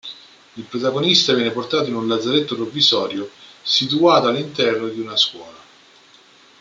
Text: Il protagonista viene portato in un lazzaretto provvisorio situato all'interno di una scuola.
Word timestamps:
Il 0.55 0.63
protagonista 0.63 1.31
viene 1.35 1.51
portato 1.51 1.87
in 1.87 1.93
un 1.93 2.07
lazzaretto 2.07 2.55
provvisorio 2.55 3.29
situato 3.61 4.29
all'interno 4.29 4.87
di 4.87 4.99
una 4.99 5.15
scuola. 5.15 5.59